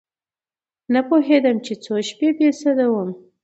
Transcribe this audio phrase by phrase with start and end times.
[0.93, 3.09] نه پوهېدم چې څو شپې بې سده وم.